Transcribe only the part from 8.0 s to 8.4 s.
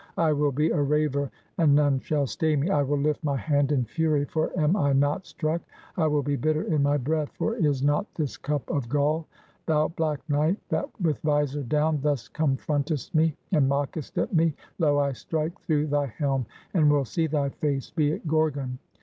this